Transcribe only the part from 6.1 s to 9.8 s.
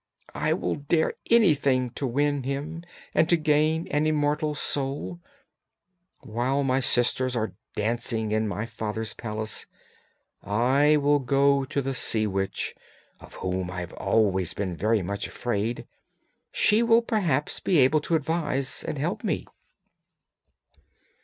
While my sisters are dancing in my father's palace